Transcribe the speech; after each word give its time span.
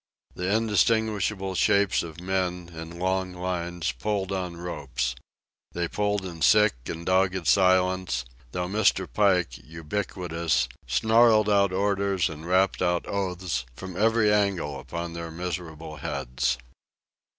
The 0.33 0.49
indistinguishable 0.51 1.53
shapes 1.53 2.01
of 2.01 2.19
men, 2.19 2.69
in 2.73 2.97
long 2.97 3.33
lines, 3.35 3.91
pulled 3.91 4.31
on 4.31 4.57
ropes. 4.57 5.13
They 5.73 5.87
pulled 5.87 6.25
in 6.25 6.41
sick 6.41 6.73
and 6.87 7.05
dogged 7.05 7.45
silence, 7.45 8.25
though 8.51 8.67
Mr. 8.67 9.05
Pike, 9.07 9.59
ubiquitous, 9.59 10.67
snarled 10.87 11.51
out 11.51 11.71
orders 11.71 12.29
and 12.31 12.47
rapped 12.47 12.81
out 12.81 13.05
oaths 13.07 13.63
from 13.75 13.95
every 13.95 14.33
angle 14.33 14.79
upon 14.79 15.13
their 15.13 15.29
miserable 15.29 15.97
heads. 15.97 16.57